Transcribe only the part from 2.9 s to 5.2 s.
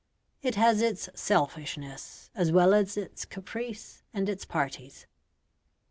its caprice and its parties.